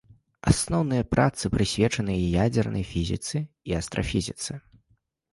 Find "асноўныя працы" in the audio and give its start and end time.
0.51-1.51